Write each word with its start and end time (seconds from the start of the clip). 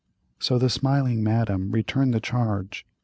So 0.39 0.57
the 0.57 0.67
smiling 0.71 1.21
Madame 1.23 1.69
returned 1.69 2.13
to 2.13 2.15
the 2.15 2.21
charge. 2.21 2.87